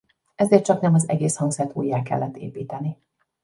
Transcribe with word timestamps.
Ezért 0.35 0.65
csaknem 0.65 0.93
az 0.93 1.09
egész 1.09 1.35
hangszert 1.35 1.75
újjá 1.75 2.01
kellett 2.01 2.35
építeni. 2.37 2.97